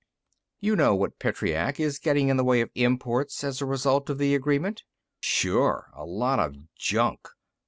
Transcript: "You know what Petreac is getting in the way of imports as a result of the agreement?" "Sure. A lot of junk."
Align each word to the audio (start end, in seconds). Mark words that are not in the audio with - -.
"You 0.61 0.75
know 0.75 0.95
what 0.95 1.19
Petreac 1.19 1.79
is 1.79 1.99
getting 1.99 2.29
in 2.29 2.37
the 2.37 2.43
way 2.43 2.61
of 2.61 2.71
imports 2.73 3.43
as 3.43 3.61
a 3.61 3.67
result 3.67 4.09
of 4.09 4.17
the 4.17 4.33
agreement?" 4.33 4.83
"Sure. 5.19 5.91
A 5.93 6.05
lot 6.05 6.39
of 6.39 6.55
junk." 6.75 7.27